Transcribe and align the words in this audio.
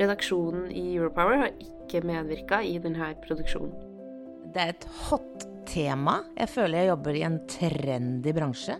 Redaksjonen 0.00 0.70
i 0.74 0.96
Europower 0.96 1.38
har 1.44 1.52
ikke 1.62 2.02
medvirka 2.06 2.62
i 2.66 2.78
denne 2.82 3.12
produksjonen. 3.22 3.74
Det 4.54 4.62
er 4.62 4.72
et 4.74 4.86
hot 5.08 5.46
tema. 5.70 6.20
Jeg 6.38 6.50
føler 6.50 6.80
jeg 6.80 6.90
jobber 6.92 7.18
i 7.18 7.24
en 7.26 7.38
trendy 7.50 8.34
bransje. 8.34 8.76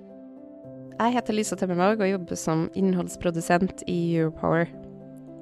Jeg 0.94 1.14
heter 1.16 1.34
Lisa 1.34 1.58
Temmervåg 1.58 2.04
og 2.04 2.10
jobber 2.10 2.38
som 2.38 2.68
innholdsprodusent 2.78 3.82
i 3.90 3.98
Europower. 4.18 4.70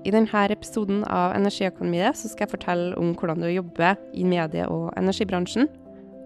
I 0.02 0.10
denne 0.10 0.44
episoden 0.50 1.04
av 1.04 1.36
Energiøkonomiet 1.36 2.18
så 2.18 2.30
skal 2.32 2.46
jeg 2.46 2.54
fortelle 2.56 2.96
om 2.98 3.12
hvordan 3.14 3.44
du 3.44 3.50
jobber 3.52 4.00
i 4.16 4.24
medie- 4.24 4.66
og 4.66 4.90
energibransjen. 4.96 5.68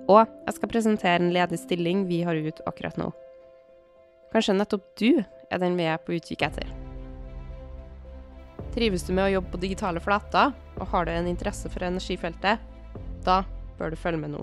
Og 0.06 0.23
jeg 0.46 0.56
skal 0.56 0.70
presentere 0.70 1.20
en 1.20 1.34
ledig 1.34 1.59
stilling 1.60 2.06
vi 2.09 2.23
har 2.23 2.38
ut 2.38 2.62
akkurat 2.70 2.96
nå. 2.98 3.10
Kanskje 4.32 4.56
nettopp 4.56 4.90
du 4.98 5.10
er 5.51 5.62
den 5.62 5.78
vi 5.78 5.90
er 5.90 5.98
på 6.02 6.15
utkikk 6.16 6.46
etter. 6.46 6.85
Trives 8.77 9.07
du 9.07 9.15
med 9.16 9.25
å 9.25 9.30
jobbe 9.39 9.55
på 9.55 9.59
digitale 9.62 10.01
flater, 10.05 10.51
og 10.77 10.91
har 10.91 11.07
du 11.07 11.11
en 11.15 11.29
interesse 11.30 11.71
for 11.73 11.80
energifeltet, 11.87 12.61
da 13.25 13.39
bør 13.79 13.95
du 13.95 13.96
følge 13.96 14.21
med 14.21 14.35
nå. 14.35 14.43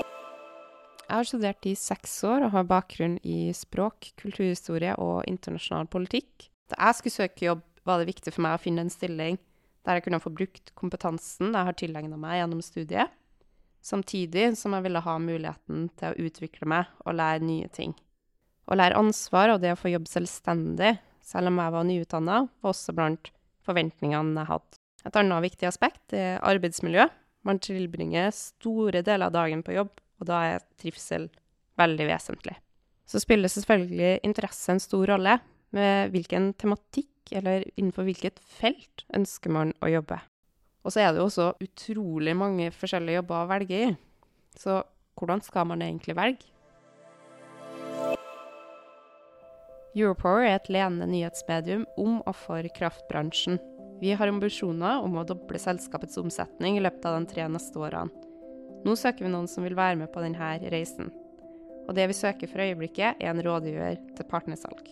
Jeg 0.00 1.12
har 1.12 1.28
studert 1.28 1.68
i 1.68 1.74
seks 1.76 2.14
år 2.24 2.46
og 2.46 2.54
har 2.54 2.64
bakgrunn 2.70 3.18
i 3.20 3.50
språk, 3.52 4.14
kulturhistorie 4.22 4.94
og 4.96 5.28
internasjonal 5.28 5.90
politikk. 5.92 6.46
Da 6.72 6.78
jeg 6.86 6.96
skulle 6.96 7.18
søke 7.18 7.44
jobb, 7.50 7.66
var 7.84 8.00
det 8.00 8.08
viktig 8.14 8.32
for 8.32 8.46
meg 8.46 8.56
å 8.56 8.62
finne 8.62 8.86
en 8.86 8.94
stilling 8.94 9.36
der 9.84 9.98
jeg 9.98 10.06
kunne 10.06 10.22
få 10.24 10.32
brukt 10.32 10.72
kompetansen 10.78 11.52
jeg 11.52 11.68
har 11.68 11.76
tilegna 11.76 12.16
meg 12.20 12.38
gjennom 12.38 12.64
studiet, 12.64 13.12
samtidig 13.84 14.54
som 14.56 14.72
jeg 14.76 14.88
ville 14.88 15.04
ha 15.04 15.18
muligheten 15.20 15.90
til 16.00 16.14
å 16.14 16.28
utvikle 16.30 16.72
meg 16.72 16.88
og 17.04 17.20
lære 17.20 17.44
nye 17.44 17.68
ting. 17.76 17.92
Å 18.64 18.80
lære 18.80 18.96
ansvar 19.04 19.52
og 19.52 19.60
det 19.60 19.76
å 19.76 19.80
få 19.84 19.92
jobbe 19.92 20.08
selvstendig, 20.08 20.96
selv 21.30 21.50
om 21.50 21.60
jeg 21.62 21.74
var 21.76 21.86
nyutdanna, 21.86 22.38
var 22.60 22.74
også 22.74 22.94
blant 22.96 23.30
forventningene 23.66 24.42
jeg 24.42 24.50
hadde. 24.50 24.80
Et 25.06 25.16
annet 25.16 25.44
viktig 25.46 25.68
aspekt 25.68 26.16
er 26.16 26.40
arbeidsmiljø. 26.44 27.06
Man 27.48 27.60
tilbringer 27.62 28.32
store 28.36 29.00
deler 29.06 29.30
av 29.30 29.36
dagen 29.36 29.62
på 29.64 29.76
jobb, 29.76 29.94
og 30.20 30.28
da 30.28 30.42
er 30.50 30.66
trivsel 30.80 31.30
veldig 31.80 32.10
vesentlig. 32.10 32.58
Så 33.08 33.22
spiller 33.22 33.50
selvfølgelig 33.50 34.20
interesse 34.26 34.74
en 34.74 34.82
stor 34.82 35.06
rolle 35.14 35.38
med 35.74 36.12
hvilken 36.12 36.52
tematikk 36.60 37.32
eller 37.34 37.64
innenfor 37.76 38.04
hvilket 38.06 38.42
felt 38.58 39.06
ønsker 39.16 39.54
man 39.54 39.72
å 39.80 39.90
jobbe. 39.90 40.18
Og 40.84 40.92
så 40.92 41.02
er 41.02 41.12
det 41.12 41.20
jo 41.20 41.28
også 41.28 41.50
utrolig 41.62 42.34
mange 42.36 42.70
forskjellige 42.74 43.20
jobber 43.20 43.42
å 43.42 43.50
velge 43.50 43.80
i. 43.86 43.90
Så 44.58 44.80
hvordan 45.18 45.42
skal 45.44 45.68
man 45.68 45.84
egentlig 45.84 46.16
velge? 46.18 46.48
Europower 49.90 50.44
er 50.46 50.52
et 50.54 50.68
ledende 50.70 51.06
nyhetsmedium 51.10 51.82
om 51.98 52.20
og 52.22 52.36
for 52.38 52.66
kraftbransjen. 52.76 53.56
Vi 53.98 54.12
har 54.14 54.30
ambisjoner 54.30 55.02
om 55.02 55.18
å 55.18 55.24
doble 55.26 55.58
selskapets 55.58 56.18
omsetning 56.20 56.78
i 56.78 56.84
løpet 56.84 57.08
av 57.10 57.16
de 57.18 57.30
tre 57.32 57.48
neste 57.50 57.74
årene. 57.74 58.28
Nå 58.86 58.94
søker 58.96 59.26
vi 59.26 59.32
noen 59.32 59.50
som 59.50 59.66
vil 59.66 59.74
være 59.76 59.98
med 59.98 60.12
på 60.14 60.22
denne 60.22 60.52
reisen. 60.72 61.10
Og 61.88 61.92
det 61.98 62.06
vi 62.06 62.16
søker 62.16 62.48
for 62.48 62.62
øyeblikket, 62.62 63.18
er 63.18 63.32
en 63.32 63.42
rådgiver 63.42 63.98
til 64.14 64.30
partnersalg. 64.30 64.86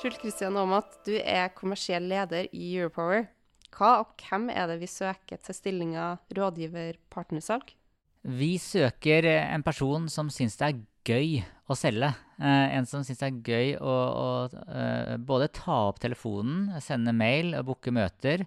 Skjult 0.00 0.18
Kristian 0.22 0.56
Aamodt, 0.56 1.02
du 1.04 1.18
er 1.20 1.52
kommersiell 1.52 2.08
leder 2.08 2.48
i 2.48 2.72
Europower. 2.78 3.28
Hva 3.76 3.98
og 4.00 4.16
hvem 4.24 4.48
er 4.48 4.70
det 4.72 4.80
vi 4.80 4.88
søker 4.88 5.36
til 5.44 5.54
stillinga 5.54 6.14
rådgiver-partnersalg? 6.32 7.74
Vi 8.24 8.54
søker 8.58 9.28
en 9.36 9.62
person 9.62 10.08
som 10.10 10.32
syns 10.32 10.56
det 10.56 10.72
er 10.72 10.80
gøy 11.08 11.38
å 11.68 11.76
selge. 11.76 12.10
Eh, 12.38 12.76
en 12.78 12.86
som 12.88 13.04
syns 13.04 13.20
det 13.20 13.28
er 13.28 13.38
gøy 13.50 13.70
å, 13.82 13.92
å 13.92 14.28
uh, 14.48 15.14
både 15.18 15.50
ta 15.56 15.78
opp 15.90 16.00
telefonen, 16.02 16.68
sende 16.84 17.14
mail, 17.16 17.56
booke 17.66 17.92
møter 17.94 18.44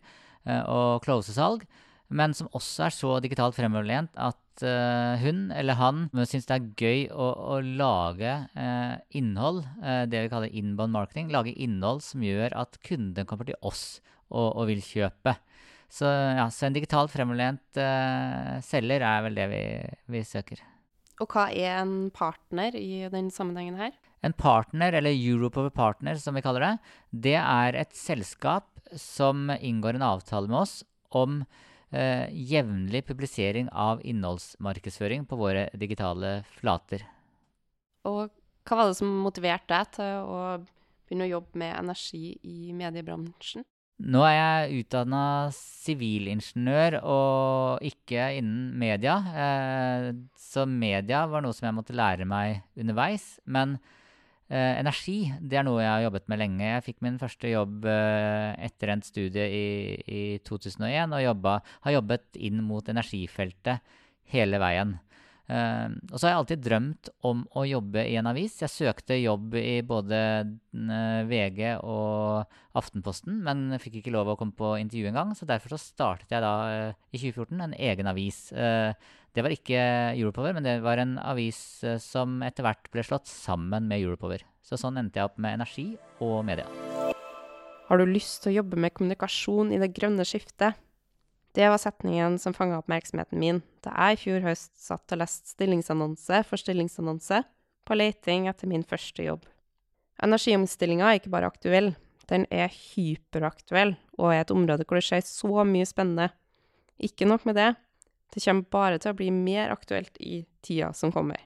uh, 0.48 0.64
og 0.64 1.04
close 1.06 1.36
salg, 1.36 1.66
men 2.12 2.36
som 2.36 2.50
også 2.58 2.88
er 2.88 2.96
så 2.96 3.18
digitalt 3.24 3.56
fremoverlent 3.58 4.16
at 4.20 4.38
hun 4.62 5.48
eller 5.56 5.78
han 5.80 6.02
syns 6.28 6.46
det 6.46 6.58
er 6.58 6.66
gøy 6.78 7.06
å, 7.16 7.30
å 7.56 7.56
lage 7.64 8.34
innhold, 9.18 9.64
det 10.12 10.26
vi 10.26 10.30
kaller 10.30 10.58
inbound 10.60 10.94
marketing, 10.94 11.32
lage 11.34 11.56
innhold 11.56 12.04
som 12.06 12.22
gjør 12.22 12.54
at 12.60 12.76
kunden 12.86 13.26
kommer 13.26 13.48
til 13.48 13.58
oss 13.66 14.04
og, 14.28 14.52
og 14.52 14.68
vil 14.70 14.84
kjøpe. 14.86 15.34
Så, 15.90 16.06
ja, 16.06 16.46
så 16.54 16.68
en 16.68 16.76
digitalt 16.76 17.16
fremoverlent 17.16 17.82
selger 18.68 19.08
er 19.08 19.26
vel 19.26 19.40
det 19.40 19.48
vi, 19.56 19.64
vi 20.20 20.26
søker. 20.28 20.62
Og 21.22 21.30
hva 21.30 21.50
er 21.54 21.84
en 21.84 22.09
partner 22.14 22.76
i 22.78 23.06
den 23.14 23.30
sammenhengen 23.34 23.78
her? 23.78 23.94
En 24.26 24.34
partner, 24.38 24.94
eller 24.98 25.14
Europower 25.14 25.74
Partner 25.74 26.18
som 26.22 26.38
vi 26.38 26.44
kaller 26.46 26.66
det, 26.66 26.74
det 27.28 27.38
er 27.40 27.78
et 27.78 27.94
selskap 27.98 28.68
som 28.98 29.50
inngår 29.54 29.98
en 29.98 30.08
avtale 30.12 30.50
med 30.50 30.64
oss 30.64 30.82
om 31.18 31.42
eh, 31.94 32.28
jevnlig 32.34 33.04
publisering 33.08 33.70
av 33.70 34.02
innholdsmarkedsføring 34.06 35.26
på 35.30 35.40
våre 35.40 35.68
digitale 35.78 36.42
flater. 36.58 37.06
Og 38.09 38.30
hva 38.66 38.78
var 38.78 38.92
det 38.92 38.98
som 39.00 39.12
motiverte 39.24 39.74
deg 39.74 39.94
til 39.98 40.26
å 40.26 40.42
begynne 40.62 41.28
å 41.28 41.34
jobbe 41.36 41.62
med 41.62 41.76
energi 41.78 42.26
i 42.48 42.74
mediebransjen? 42.78 43.66
Nå 44.02 44.22
er 44.26 44.34
jeg 44.34 44.82
utdanna 44.82 45.24
sivilingeniør 45.54 46.98
og 47.06 47.84
ikke 47.86 48.32
innen 48.40 48.72
media. 48.82 49.18
Eh, 49.44 50.08
så 50.38 50.66
media 50.66 51.28
var 51.30 51.44
noe 51.46 51.54
som 51.54 51.68
jeg 51.68 51.78
måtte 51.78 51.96
lære 51.98 52.26
meg 52.26 52.64
underveis. 52.80 53.36
Men 53.46 53.76
eh, 54.50 54.80
energi 54.80 55.20
det 55.38 55.60
er 55.62 55.68
noe 55.68 55.84
jeg 55.84 55.92
har 55.92 56.06
jobbet 56.08 56.32
med 56.34 56.42
lenge. 56.42 56.66
Jeg 56.66 56.86
fikk 56.88 57.06
min 57.06 57.22
første 57.22 57.52
jobb 57.52 57.86
eh, 57.92 58.50
etter 58.70 58.96
endt 58.96 59.12
studie 59.12 59.46
i, 59.46 59.70
i 60.02 60.24
2001 60.50 61.18
og 61.20 61.26
jobba, 61.28 61.60
har 61.86 61.98
jobbet 62.00 62.42
inn 62.42 62.64
mot 62.66 62.90
energifeltet 62.90 63.86
hele 64.34 64.62
veien. 64.64 64.98
Uh, 65.52 65.92
og 66.14 66.16
så 66.16 66.28
har 66.28 66.32
jeg 66.32 66.40
alltid 66.40 66.62
drømt 66.64 67.10
om 67.28 67.42
å 67.60 67.66
jobbe 67.68 68.06
i 68.08 68.16
en 68.20 68.30
avis. 68.30 68.54
Jeg 68.62 68.72
søkte 68.72 69.18
jobb 69.20 69.58
i 69.60 69.82
både 69.84 70.20
uh, 70.48 71.22
VG 71.28 71.74
og 71.84 72.54
Aftenposten, 72.80 73.42
men 73.44 73.76
fikk 73.82 74.00
ikke 74.00 74.14
lov 74.16 74.32
å 74.32 74.38
komme 74.40 74.56
på 74.56 74.78
intervju 74.80 75.10
engang. 75.10 75.34
Så 75.36 75.50
derfor 75.50 75.76
så 75.76 75.82
startet 75.82 76.32
jeg 76.32 76.46
da 76.46 76.54
uh, 76.92 77.02
i 77.12 77.20
2014 77.20 77.66
en 77.68 77.76
egen 77.76 78.12
avis. 78.12 78.40
det 78.52 79.44
var 79.44 79.52
ikke 79.52 79.82
Europower, 80.16 80.56
men 80.56 80.64
det 80.64 80.78
var 80.84 81.02
en 81.02 81.18
avis 81.20 81.60
som 82.04 82.40
etter 82.44 82.66
hvert 82.66 82.88
ble 82.94 83.04
slått 83.04 83.28
sammen 83.28 83.90
med 83.92 84.04
Europower. 84.06 84.46
Så 84.64 84.80
sånn 84.80 85.00
endte 85.02 85.20
jeg 85.20 85.28
opp 85.28 85.40
med 85.42 85.60
energi 85.60 85.90
og 86.24 86.46
media. 86.48 86.68
Har 87.92 88.00
du 88.00 88.08
lyst 88.08 88.44
til 88.44 88.54
å 88.54 88.58
jobbe 88.62 88.80
med 88.80 88.96
kommunikasjon 88.96 89.74
i 89.76 89.82
det 89.82 89.92
grønne 89.98 90.24
skiftet? 90.28 90.80
Det 91.52 91.68
var 91.68 91.82
setningen 91.82 92.38
som 92.40 92.54
fanga 92.56 92.78
oppmerksomheten 92.80 93.40
min 93.40 93.60
da 93.84 93.92
jeg 93.92 94.16
i 94.16 94.22
fjor 94.22 94.46
høst 94.46 94.72
satt 94.80 95.12
og 95.12 95.20
leste 95.20 95.52
stillingsannonse 95.52 96.44
for 96.48 96.62
stillingsannonse 96.62 97.42
på 97.88 97.98
leiting 97.98 98.48
etter 98.48 98.70
min 98.72 98.86
første 98.88 99.26
jobb. 99.26 99.44
Energiomstillinga 100.24 101.10
er 101.10 101.20
ikke 101.20 101.34
bare 101.34 101.50
aktuell, 101.50 101.92
den 102.30 102.46
er 102.54 102.72
hyperaktuell 102.72 103.96
og 104.18 104.32
er 104.32 104.44
et 104.44 104.53
område 104.53 104.86
hvor 104.88 105.00
det 105.00 105.08
skjer 105.08 105.26
så 105.28 105.66
mye 105.68 105.88
spennende. 105.90 106.30
Ikke 107.02 107.28
nok 107.28 107.48
med 107.50 107.58
det, 107.58 107.72
det 108.32 108.44
kommer 108.46 108.70
bare 108.72 109.02
til 109.02 109.12
å 109.12 109.18
bli 109.18 109.32
mer 109.34 109.74
aktuelt 109.74 110.16
i 110.24 110.46
tida 110.64 110.94
som 110.96 111.12
kommer. 111.12 111.42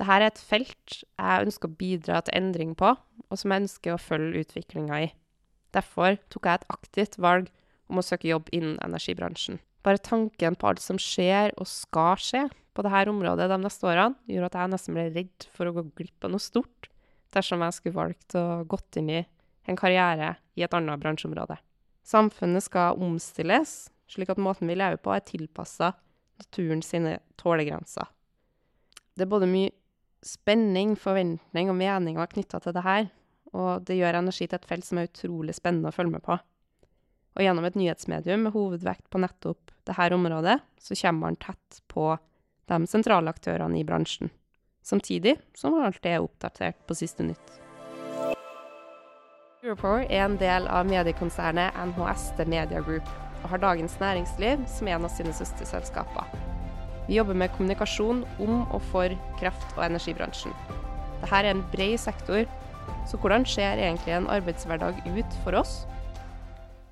Dette 0.00 0.16
er 0.16 0.24
et 0.26 0.40
felt 0.40 1.02
jeg 1.04 1.44
ønsker 1.44 1.68
å 1.68 1.76
bidra 1.76 2.22
til 2.24 2.38
endring 2.40 2.72
på, 2.74 2.94
og 2.96 3.38
som 3.38 3.52
jeg 3.52 3.66
ønsker 3.66 3.94
å 3.94 4.00
følge 4.00 4.46
utviklinga 4.46 5.02
i. 5.04 5.10
Derfor 5.76 6.16
tok 6.32 6.48
jeg 6.48 6.58
et 6.58 6.70
aktivt 6.72 7.18
valg 7.20 7.50
om 7.90 8.00
å 8.00 8.06
søke 8.06 8.30
jobb 8.30 8.48
innen 8.56 8.78
energibransjen. 8.84 9.60
Bare 9.84 10.00
tanken 10.02 10.56
på 10.60 10.68
alt 10.70 10.82
som 10.84 10.98
skjer 11.00 11.54
og 11.56 11.68
skal 11.68 12.20
skje 12.20 12.44
på 12.76 12.84
dette 12.84 13.10
området 13.10 13.48
de 13.50 13.58
neste 13.60 13.88
årene, 13.88 14.16
gjorde 14.30 14.50
at 14.50 14.58
jeg 14.60 14.72
nesten 14.74 14.96
ble 14.96 15.06
redd 15.10 15.48
for 15.56 15.68
å 15.68 15.74
gå 15.76 15.86
glipp 15.98 16.26
av 16.26 16.34
noe 16.34 16.42
stort 16.42 16.90
dersom 17.34 17.62
jeg 17.64 17.76
skulle 17.76 17.98
valgt 17.98 18.36
å 18.38 18.62
gått 18.68 18.98
inn 19.00 19.10
i 19.12 19.20
en 19.70 19.78
karriere 19.78 20.34
i 20.58 20.64
et 20.66 20.74
annet 20.74 21.00
bransjeområde. 21.02 21.56
Samfunnet 22.06 22.64
skal 22.64 22.98
omstilles, 22.98 23.90
slik 24.10 24.32
at 24.32 24.40
måten 24.42 24.70
vi 24.70 24.78
lever 24.78 24.98
på, 25.02 25.12
er 25.14 25.26
tilpassa 25.26 25.92
naturen 26.40 26.82
sine 26.82 27.18
tålegrenser. 27.40 28.08
Det 29.14 29.26
er 29.26 29.30
både 29.30 29.48
mye 29.50 29.72
spenning, 30.26 30.96
forventning 30.98 31.70
og 31.70 31.78
meninger 31.78 32.32
knytta 32.34 32.60
til 32.62 32.76
det 32.76 32.84
her, 32.84 33.10
og 33.56 33.84
det 33.86 33.98
gjør 33.98 34.20
energi 34.20 34.46
til 34.46 34.58
et 34.58 34.68
felt 34.68 34.86
som 34.86 35.00
er 35.00 35.10
utrolig 35.10 35.54
spennende 35.56 35.90
å 35.90 35.94
følge 35.94 36.16
med 36.16 36.24
på. 36.24 36.36
Og 37.38 37.44
gjennom 37.44 37.66
et 37.68 37.78
nyhetsmedium 37.78 38.46
med 38.46 38.54
hovedvekt 38.56 39.06
på 39.10 39.20
nettopp 39.22 39.70
dette 39.86 40.14
området, 40.14 40.58
så 40.80 40.98
kommer 40.98 41.30
han 41.30 41.38
tett 41.40 41.80
på 41.88 42.12
de 42.70 42.86
sentrale 42.90 43.30
aktørene 43.30 43.78
i 43.80 43.86
bransjen. 43.86 44.30
Samtidig 44.82 45.36
som 45.54 45.74
han 45.76 45.88
alltid 45.90 46.12
er 46.12 46.24
oppdatert 46.24 46.78
på 46.86 46.96
siste 46.98 47.26
nytt. 47.26 47.56
Europower 49.60 50.06
er 50.08 50.24
en 50.24 50.38
del 50.40 50.66
av 50.72 50.86
mediekonsernet 50.88 51.76
NHST 51.76 52.46
Media 52.48 52.80
Group 52.80 53.08
og 53.42 53.50
har 53.52 53.60
Dagens 53.60 53.98
Næringsliv 54.00 54.62
som 54.72 54.88
en 54.88 55.04
av 55.04 55.12
sine 55.12 55.34
søsterselskaper. 55.36 56.30
Vi 57.08 57.18
jobber 57.18 57.36
med 57.36 57.52
kommunikasjon 57.56 58.24
om 58.40 58.62
og 58.62 58.80
for 58.92 59.12
kraft- 59.40 59.76
og 59.76 59.84
energibransjen. 59.84 60.54
Dette 61.20 61.36
er 61.36 61.50
en 61.50 61.62
bred 61.72 61.98
sektor, 62.00 62.46
så 63.08 63.20
hvordan 63.20 63.44
ser 63.44 63.76
egentlig 63.76 64.14
en 64.16 64.30
arbeidshverdag 64.32 65.02
ut 65.18 65.38
for 65.44 65.58
oss? 65.60 65.82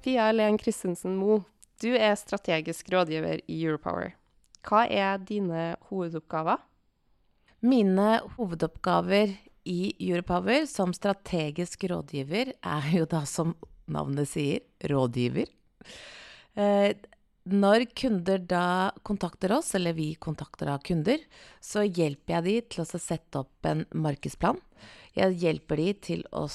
Pia 0.08 0.30
Len 0.32 0.56
Christensen 0.56 1.18
Moe, 1.20 1.42
du 1.82 1.90
er 1.92 2.14
strategisk 2.16 2.86
rådgiver 2.94 3.42
i 3.44 3.58
Europower. 3.60 4.14
Hva 4.64 4.86
er 4.88 5.18
dine 5.20 5.74
hovedoppgaver? 5.90 6.62
Mine 7.68 8.06
hovedoppgaver 8.38 9.34
i 9.68 9.92
Europower 10.00 10.64
som 10.70 10.94
strategisk 10.96 11.84
rådgiver 11.92 12.54
er 12.56 12.88
jo 12.94 13.04
da, 13.04 13.20
som 13.28 13.52
navnet 13.84 14.30
sier, 14.32 14.64
rådgiver. 14.88 15.52
Eh, 16.56 16.96
når 17.52 17.84
kunder 17.92 18.40
da 18.48 18.64
kontakter 19.04 19.58
oss, 19.58 19.74
eller 19.76 19.92
vi 19.92 20.14
kontakter 20.16 20.72
da 20.72 20.78
kunder, 20.80 21.20
så 21.60 21.84
hjelper 21.84 22.38
jeg 22.38 22.48
de 22.48 22.56
til 22.72 22.86
å 22.86 22.88
sette 22.96 23.44
opp 23.44 23.68
en 23.68 23.84
markedsplan. 23.92 24.56
Jeg 25.16 25.38
hjelper 25.40 25.80
de 25.80 25.88
til 26.04 26.24
å 26.36 26.46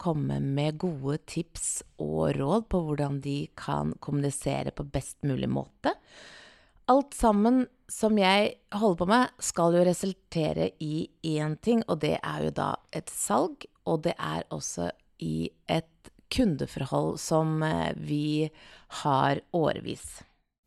komme 0.00 0.38
med 0.42 0.78
gode 0.82 1.18
tips 1.28 1.82
og 2.02 2.36
råd 2.38 2.68
på 2.70 2.82
hvordan 2.86 3.20
de 3.24 3.38
kan 3.58 3.94
kommunisere 4.00 4.74
på 4.74 4.86
best 4.92 5.18
mulig 5.26 5.50
måte. 5.50 5.94
Alt 6.86 7.16
sammen 7.18 7.64
som 7.90 8.18
jeg 8.18 8.52
holder 8.74 8.98
på 9.00 9.08
med, 9.10 9.32
skal 9.42 9.74
jo 9.74 9.86
resultere 9.86 10.70
i 10.82 11.08
én 11.26 11.56
ting, 11.62 11.82
og 11.90 12.00
det 12.02 12.16
er 12.20 12.46
jo 12.46 12.52
da 12.54 12.70
et 12.94 13.10
salg. 13.10 13.66
Og 13.86 14.02
det 14.06 14.14
er 14.18 14.46
også 14.54 14.90
i 15.22 15.48
et 15.70 16.10
kundeforhold 16.34 17.18
som 17.22 17.62
eh, 17.62 17.94
vi 17.94 18.48
har 19.02 19.42
årevis. 19.54 20.22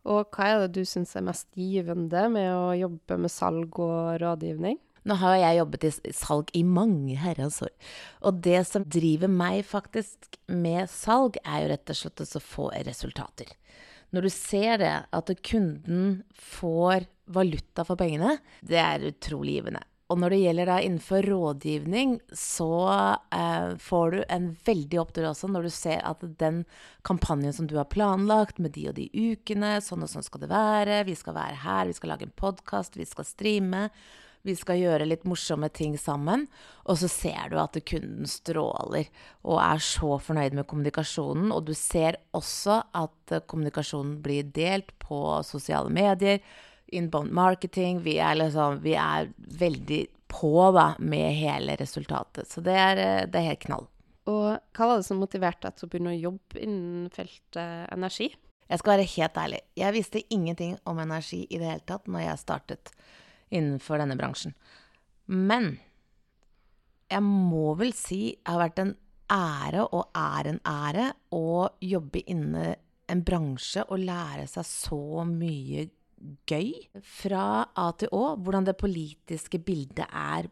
Og 0.07 0.31
hva 0.31 0.47
er 0.47 0.62
det 0.63 0.80
du 0.80 0.88
syns 0.88 1.15
er 1.19 1.25
mest 1.27 1.50
givende 1.59 2.25
med 2.31 2.51
å 2.56 2.71
jobbe 2.77 3.19
med 3.19 3.33
salg 3.33 3.80
og 3.83 4.15
rådgivning? 4.24 4.80
Nå 5.09 5.17
har 5.17 5.39
jeg 5.41 5.57
jobbet 5.57 5.85
i 5.89 6.13
salg 6.13 6.51
i 6.53 6.61
mange 6.61 7.15
herrens 7.17 7.61
år. 7.65 7.71
Og 8.29 8.41
det 8.45 8.61
som 8.69 8.85
driver 8.85 9.31
meg 9.31 9.63
faktisk 9.65 10.38
med 10.45 10.89
salg, 10.91 11.39
er 11.41 11.63
jo 11.63 11.71
rett 11.71 11.94
og 11.94 11.97
slett 11.97 12.25
å 12.25 12.44
få 12.44 12.69
resultater. 12.85 13.56
Når 14.13 14.25
du 14.25 14.31
ser 14.33 14.81
det, 14.81 14.95
at 15.13 15.31
kunden 15.45 16.21
får 16.33 17.07
valuta 17.29 17.85
for 17.85 17.97
pengene, 17.97 18.38
det 18.65 18.77
er 18.81 19.09
utrolig 19.09 19.59
givende. 19.59 19.81
Og 20.09 20.17
når 20.17 20.33
det 20.33 20.39
gjelder 20.41 20.69
da 20.71 20.75
innenfor 20.81 21.25
rådgivning, 21.29 22.15
så 22.33 22.69
eh, 23.29 23.75
får 23.77 24.15
du 24.15 24.23
en 24.25 24.47
veldig 24.65 25.01
opptur 25.03 25.27
også 25.29 25.50
når 25.53 25.67
du 25.67 25.73
ser 25.73 26.01
at 26.01 26.23
den 26.41 26.63
kampanjen 27.05 27.53
som 27.53 27.67
du 27.69 27.75
har 27.77 27.91
planlagt 27.94 28.57
med 28.57 28.73
de 28.73 28.88
og 28.89 28.97
de 28.97 29.05
ukene, 29.13 29.75
sånn 29.85 30.05
og 30.05 30.09
sånn 30.09 30.25
skal 30.25 30.41
det 30.41 30.50
være, 30.50 31.03
vi 31.05 31.17
skal 31.17 31.38
være 31.38 31.62
her, 31.62 31.85
vi 31.91 31.97
skal 31.97 32.15
lage 32.15 32.25
en 32.25 32.33
podkast, 32.41 32.97
vi 32.97 33.05
skal 33.05 33.29
streame, 33.29 33.83
vi 34.47 34.56
skal 34.56 34.80
gjøre 34.80 35.07
litt 35.07 35.25
morsomme 35.27 35.68
ting 35.74 35.97
sammen. 36.00 36.45
Og 36.88 37.00
så 37.01 37.09
ser 37.12 37.51
du 37.51 37.57
at 37.59 37.75
kunden 37.89 38.30
stråler 38.30 39.09
og 39.44 39.59
er 39.63 39.83
så 39.83 40.15
fornøyd 40.24 40.56
med 40.57 40.68
kommunikasjonen. 40.69 41.51
Og 41.56 41.68
du 41.68 41.75
ser 41.77 42.19
også 42.38 42.81
at 42.95 43.38
kommunikasjonen 43.51 44.18
blir 44.24 44.47
delt 44.56 44.95
på 45.03 45.19
sosiale 45.47 45.91
medier 45.94 46.39
inbound 46.91 47.31
marketing. 47.31 48.01
Vi 48.06 48.18
er, 48.18 48.36
liksom, 48.39 48.81
vi 48.83 48.95
er 48.97 49.30
veldig 49.38 50.01
på 50.30 50.53
da, 50.75 50.94
med 51.00 51.33
hele 51.38 51.75
resultatet. 51.80 52.50
Så 52.50 52.62
det 52.65 52.75
er, 52.75 52.97
eh, 52.97 53.25
det 53.30 53.39
er, 53.39 53.50
helt 53.51 53.65
knall. 53.65 53.88
Og 54.30 54.59
hva 54.77 54.89
var 54.91 55.00
det 55.00 55.07
som 55.07 55.21
motiverte 55.21 55.65
deg 55.65 55.77
til 55.77 55.88
å 55.88 55.91
begynne 55.91 56.13
å 56.13 56.19
jobbe 56.19 56.62
innen 56.62 57.09
feltet 57.13 57.89
energi? 57.94 58.30
Jeg 58.69 58.81
skal 58.81 58.94
være 58.94 59.09
helt 59.15 59.39
ærlig. 59.41 59.62
Jeg 59.80 59.95
visste 59.95 60.25
ingenting 60.30 60.75
om 60.86 61.00
energi 61.01 61.41
i 61.50 61.57
det 61.57 61.71
hele 61.71 61.86
tatt 61.89 62.06
når 62.06 62.27
jeg 62.27 62.44
startet 62.44 62.91
innenfor 63.50 64.01
denne 64.01 64.18
bransjen. 64.19 64.56
Men 65.30 65.75
jeg 67.10 67.25
må 67.25 67.74
vel 67.80 67.94
si 67.98 68.22
det 68.34 68.51
har 68.51 68.63
vært 68.63 68.84
en 68.84 68.96
ære, 69.30 69.86
og 69.94 70.10
er 70.18 70.50
en 70.50 70.62
ære, 70.66 71.10
å 71.36 71.69
jobbe 71.86 72.24
innen 72.25 72.75
en 73.10 73.24
bransje 73.25 73.86
og 73.90 74.04
lære 74.06 74.46
seg 74.50 74.68
så 74.68 75.25
mye 75.25 75.88
gøy 76.50 76.74
fra 77.06 77.44
A 77.80 77.90
til 77.98 78.12
Å. 78.16 78.24
Hvordan 78.38 78.68
det 78.68 78.78
politiske 78.80 79.62
bildet 79.63 80.06
er 80.10 80.50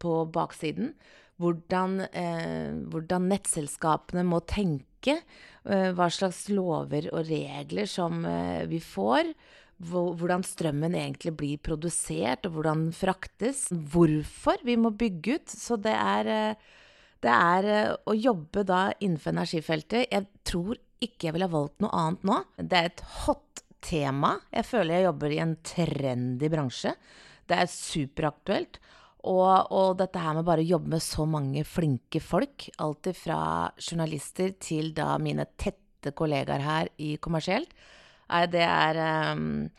på 0.00 0.20
baksiden. 0.32 0.94
Hvordan, 1.40 2.00
eh, 2.12 2.72
hvordan 2.92 3.28
nettselskapene 3.32 4.24
må 4.28 4.42
tenke. 4.44 5.20
Eh, 5.64 5.90
hva 5.92 6.08
slags 6.12 6.48
lover 6.52 7.08
og 7.12 7.26
regler 7.28 7.88
som 7.88 8.24
eh, 8.24 8.66
vi 8.68 8.80
får. 8.80 9.32
Hvordan 9.80 10.44
strømmen 10.44 10.92
egentlig 10.98 11.32
blir 11.40 11.62
produsert, 11.64 12.44
og 12.44 12.58
hvordan 12.58 12.86
den 12.86 12.96
fraktes. 12.96 13.68
Hvorfor 13.72 14.60
vi 14.66 14.76
må 14.76 14.92
bygge 14.92 15.38
ut. 15.38 15.48
Så 15.54 15.80
det 15.80 15.94
er, 15.96 16.28
eh, 16.28 16.54
det 17.24 17.32
er 17.32 17.70
eh, 17.72 17.96
å 18.04 18.16
jobbe 18.16 18.64
da 18.68 18.90
innenfor 19.00 19.32
energifeltet 19.32 20.12
Jeg 20.12 20.26
tror 20.44 20.76
ikke 21.00 21.28
jeg 21.28 21.32
ville 21.36 21.48
ha 21.48 21.56
valgt 21.56 21.80
noe 21.80 21.96
annet 21.96 22.28
nå. 22.28 22.38
Det 22.60 22.76
er 22.76 22.90
et 22.90 23.04
hot 23.24 23.64
tema. 23.80 24.36
Jeg 24.52 24.68
føler 24.68 24.98
jeg 24.98 25.08
jobber 25.08 25.32
i 25.32 25.42
en 25.42 25.56
trendy 25.64 26.50
bransje. 26.52 26.94
Det 27.48 27.56
er 27.56 27.72
superaktuelt. 27.72 28.80
Og, 29.28 29.72
og, 29.72 29.98
dette 30.00 30.20
her 30.20 30.36
med 30.36 30.46
bare 30.48 30.62
å 30.64 30.70
jobbe 30.70 30.94
med 30.94 31.04
så 31.04 31.26
mange 31.28 31.64
flinke 31.68 32.22
folk, 32.24 32.70
alt 32.80 33.10
fra 33.18 33.40
journalister 33.76 34.54
til 34.60 34.94
da 34.96 35.12
mine 35.20 35.44
tette 35.60 36.14
kollegaer 36.16 36.64
her 36.64 36.88
i 36.96 37.16
kommersielt, 37.20 37.74
det 38.50 38.66
er 38.66 39.00
um, 39.34 39.70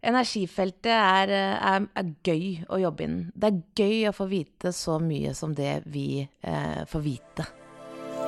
Energifeltet 0.00 0.94
er, 0.94 1.28
er, 1.28 1.86
er, 1.92 2.12
gøy 2.24 2.62
å 2.72 2.78
jobbe 2.80 3.04
innen. 3.04 3.26
Det 3.36 3.50
er 3.50 3.58
gøy 3.76 4.08
å 4.08 4.14
få 4.16 4.26
vite 4.30 4.72
så 4.72 4.96
mye 4.96 5.34
som 5.36 5.52
det 5.52 5.82
vi 5.92 6.22
eh, 6.24 6.80
får 6.88 7.02
vite. 7.04 7.44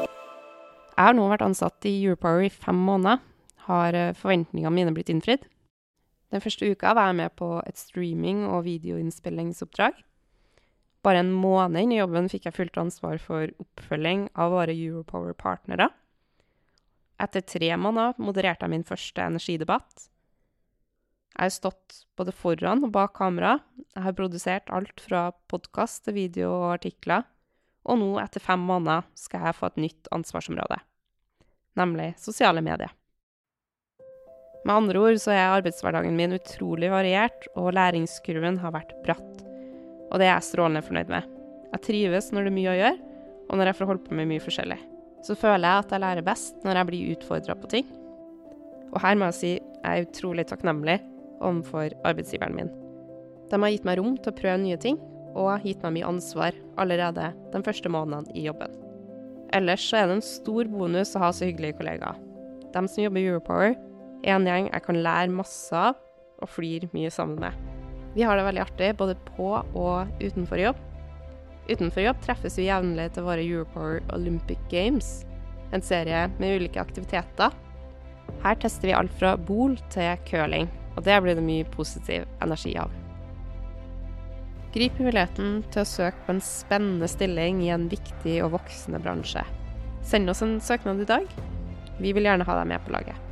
Jeg 0.02 1.00
har 1.00 1.16
nå 1.16 1.24
vært 1.30 1.46
ansatt 1.46 1.88
i 1.88 1.94
Europower 2.02 2.44
i 2.44 2.52
fem 2.52 2.76
måneder 2.76 3.22
har 3.70 3.96
eh, 3.96 4.12
forventningene 4.18 4.74
mine 4.74 4.92
blitt 4.92 5.08
innfridd. 5.12 5.48
Den 6.32 6.44
første 6.44 6.68
uka 6.68 6.92
var 6.96 7.08
jeg 7.08 7.20
med 7.22 7.34
på 7.40 7.48
et 7.64 7.80
streaming- 7.80 8.44
og 8.48 8.66
videoinnspillingsoppdrag. 8.68 9.96
Bare 11.02 11.24
en 11.24 11.32
måned 11.34 11.80
inn 11.82 11.96
i 11.96 12.02
jobben 12.02 12.28
fikk 12.30 12.46
jeg 12.50 12.56
fullt 12.56 12.78
ansvar 12.84 13.16
for 13.20 13.48
oppfølging 13.64 14.28
av 14.36 14.52
våre 14.54 14.76
Europower-partnere. 14.76 15.88
Etter 17.22 17.44
tre 17.46 17.68
måneder 17.78 18.18
modererte 18.18 18.66
jeg 18.66 18.72
min 18.72 18.86
første 18.86 19.22
energidebatt. 19.22 20.08
Jeg 21.32 21.46
har 21.46 21.52
stått 21.54 22.02
både 22.18 22.34
foran 22.34 22.82
og 22.84 22.90
bak 22.92 23.14
kamera. 23.16 23.60
Jeg 23.94 24.04
har 24.04 24.16
produsert 24.18 24.72
alt 24.74 24.98
fra 25.00 25.28
podkast 25.48 26.04
til 26.08 26.18
video 26.18 26.50
og 26.50 26.72
artikler. 26.74 27.24
Og 27.86 27.98
nå, 27.98 28.10
etter 28.22 28.42
fem 28.42 28.62
måneder, 28.62 29.06
skal 29.18 29.46
jeg 29.46 29.58
få 29.58 29.70
et 29.70 29.80
nytt 29.86 30.10
ansvarsområde, 30.14 30.76
nemlig 31.78 32.12
sosiale 32.22 32.62
medier. 32.62 32.92
Med 34.62 34.76
andre 34.76 35.00
ord 35.02 35.18
så 35.18 35.32
er 35.34 35.56
arbeidshverdagen 35.56 36.14
min 36.14 36.36
utrolig 36.36 36.92
variert, 36.92 37.48
og 37.58 37.72
læringskurven 37.74 38.60
har 38.62 38.76
vært 38.76 38.94
bratt. 39.02 39.42
Og 40.12 40.20
det 40.20 40.28
er 40.28 40.36
jeg 40.36 40.50
strålende 40.52 40.84
fornøyd 40.86 41.10
med. 41.10 41.26
Jeg 41.72 41.86
trives 41.88 42.30
når 42.30 42.46
det 42.46 42.52
er 42.52 42.58
mye 42.60 42.72
å 42.76 42.80
gjøre, 42.84 43.12
og 43.48 43.58
når 43.58 43.72
jeg 43.72 43.80
får 43.80 43.90
holde 43.90 44.06
på 44.06 44.18
med 44.20 44.30
mye 44.30 44.46
forskjellig. 44.46 44.78
Så 45.22 45.36
føler 45.38 45.68
jeg 45.68 45.84
at 45.84 45.94
jeg 45.94 46.02
lærer 46.02 46.26
best 46.26 46.64
når 46.66 46.80
jeg 46.80 46.90
blir 46.90 47.16
utfordra 47.16 47.56
på 47.58 47.70
ting. 47.70 47.88
Og 48.92 49.00
her 49.04 49.16
må 49.16 49.30
jeg 49.30 49.38
si 49.38 49.52
jeg 49.54 49.82
er 49.82 50.06
utrolig 50.06 50.46
takknemlig 50.50 50.98
overfor 51.42 51.94
arbeidsgiveren 52.06 52.54
min. 52.56 52.70
De 53.50 53.58
har 53.58 53.72
gitt 53.72 53.86
meg 53.86 53.98
rom 53.98 54.14
til 54.16 54.32
å 54.32 54.36
prøve 54.36 54.60
nye 54.62 54.78
ting, 54.80 54.98
og 55.32 55.64
gitt 55.64 55.82
meg 55.84 55.96
mye 55.96 56.10
ansvar 56.12 56.56
allerede 56.80 57.32
de 57.52 57.62
første 57.64 57.90
månedene 57.92 58.36
i 58.36 58.46
jobben. 58.46 58.74
Ellers 59.52 59.84
så 59.84 60.00
er 60.00 60.08
det 60.08 60.18
en 60.18 60.24
stor 60.24 60.68
bonus 60.72 61.14
å 61.16 61.24
ha 61.24 61.32
så 61.34 61.48
hyggelige 61.48 61.76
kollegaer. 61.80 62.20
De 62.72 62.84
som 62.88 63.04
jobber 63.04 63.20
i 63.20 63.26
Europower, 63.28 63.74
er 64.22 64.36
en 64.36 64.46
gjeng 64.48 64.70
jeg 64.70 64.84
kan 64.86 65.02
lære 65.04 65.34
masse 65.34 65.76
av 65.76 65.98
og 66.42 66.50
flire 66.50 66.88
mye 66.94 67.10
sammen 67.12 67.40
med. 67.42 67.58
Vi 68.14 68.24
har 68.26 68.36
det 68.36 68.46
veldig 68.46 68.62
artig 68.64 68.90
både 68.98 69.16
på 69.32 69.50
og 69.58 70.22
utenfor 70.22 70.60
jobb. 70.60 70.80
Utenfor 71.68 72.02
jobb 72.02 72.22
treffes 72.24 72.58
vi 72.58 72.66
jevnlig 72.66 73.12
til 73.14 73.26
våre 73.26 73.42
Europower 73.44 74.00
Olympic 74.14 74.58
Games, 74.70 75.22
en 75.72 75.84
serie 75.84 76.24
med 76.40 76.58
ulike 76.58 76.82
aktiviteter. 76.82 77.54
Her 78.42 78.58
tester 78.58 78.90
vi 78.90 78.96
alt 78.96 79.14
fra 79.20 79.36
bol 79.38 79.76
til 79.94 80.18
curling, 80.26 80.66
og 80.96 81.06
det 81.06 81.20
blir 81.22 81.38
det 81.38 81.46
mye 81.46 81.68
positiv 81.70 82.26
energi 82.42 82.74
av. 82.80 82.90
Grip 84.72 84.96
muligheten 84.98 85.60
til 85.70 85.82
å 85.82 85.88
søke 85.88 86.26
på 86.26 86.32
en 86.32 86.44
spennende 86.44 87.08
stilling 87.10 87.60
i 87.62 87.72
en 87.74 87.90
viktig 87.92 88.38
og 88.44 88.54
voksende 88.54 89.02
bransje. 89.04 89.44
Send 90.02 90.32
oss 90.32 90.42
en 90.42 90.56
søknad 90.64 90.98
i 91.04 91.06
dag 91.06 91.28
Vi 92.02 92.10
vil 92.16 92.26
gjerne 92.26 92.42
ha 92.48 92.56
deg 92.58 92.70
med 92.72 92.82
på 92.82 92.90
laget. 92.96 93.31